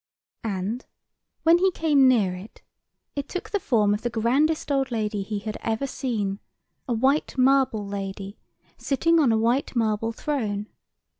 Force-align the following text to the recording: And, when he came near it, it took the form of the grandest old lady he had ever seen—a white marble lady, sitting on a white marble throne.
And, 0.45 0.83
when 1.43 1.59
he 1.59 1.69
came 1.69 2.07
near 2.07 2.33
it, 2.33 2.63
it 3.15 3.29
took 3.29 3.51
the 3.51 3.59
form 3.59 3.93
of 3.93 4.01
the 4.01 4.09
grandest 4.09 4.71
old 4.71 4.89
lady 4.89 5.21
he 5.21 5.37
had 5.37 5.59
ever 5.61 5.85
seen—a 5.85 6.93
white 6.93 7.37
marble 7.37 7.85
lady, 7.85 8.39
sitting 8.77 9.19
on 9.19 9.31
a 9.31 9.37
white 9.37 9.75
marble 9.75 10.11
throne. 10.11 10.65